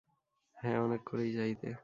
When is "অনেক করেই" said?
0.79-1.31